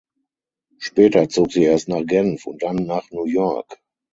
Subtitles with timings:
[0.79, 3.77] Später zog sie erst nach Genf und dann nach New York.